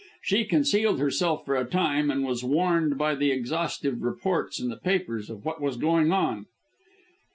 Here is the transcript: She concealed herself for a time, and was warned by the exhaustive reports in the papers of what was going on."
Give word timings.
She 0.23 0.45
concealed 0.45 0.97
herself 0.99 1.45
for 1.45 1.55
a 1.55 1.63
time, 1.69 2.09
and 2.09 2.23
was 2.25 2.43
warned 2.43 2.97
by 2.97 3.13
the 3.13 3.29
exhaustive 3.29 4.01
reports 4.01 4.59
in 4.59 4.69
the 4.69 4.77
papers 4.77 5.29
of 5.29 5.45
what 5.45 5.61
was 5.61 5.77
going 5.77 6.11
on." 6.11 6.47